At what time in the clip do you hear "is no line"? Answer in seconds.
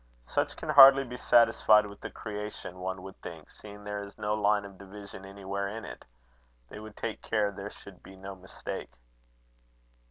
4.01-4.65